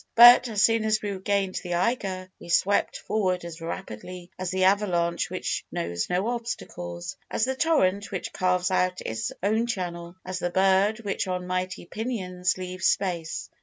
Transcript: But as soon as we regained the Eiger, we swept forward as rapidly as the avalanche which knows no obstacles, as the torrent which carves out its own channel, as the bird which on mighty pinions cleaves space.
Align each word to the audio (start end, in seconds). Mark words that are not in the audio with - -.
But 0.15 0.47
as 0.47 0.63
soon 0.63 0.83
as 0.83 0.99
we 0.99 1.11
regained 1.11 1.59
the 1.61 1.75
Eiger, 1.75 2.31
we 2.39 2.49
swept 2.49 2.97
forward 2.97 3.45
as 3.45 3.61
rapidly 3.61 4.31
as 4.39 4.49
the 4.49 4.63
avalanche 4.63 5.29
which 5.29 5.63
knows 5.71 6.09
no 6.09 6.29
obstacles, 6.29 7.17
as 7.29 7.45
the 7.45 7.53
torrent 7.53 8.09
which 8.09 8.33
carves 8.33 8.71
out 8.71 9.01
its 9.01 9.31
own 9.43 9.67
channel, 9.67 10.15
as 10.25 10.39
the 10.39 10.49
bird 10.49 11.01
which 11.01 11.27
on 11.27 11.45
mighty 11.45 11.85
pinions 11.85 12.55
cleaves 12.55 12.87
space. 12.87 13.51